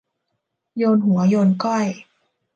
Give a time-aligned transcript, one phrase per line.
[0.77, 1.85] โยนหัวโยนก้อย